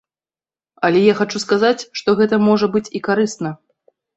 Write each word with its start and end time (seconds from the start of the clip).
Але 0.87 1.03
я 1.03 1.13
хачу 1.19 1.41
сказаць, 1.45 1.79
што 2.01 2.17
гэта 2.23 2.35
можа 2.49 2.73
быць 2.77 2.85
і 2.99 3.07
карысна. 3.11 3.49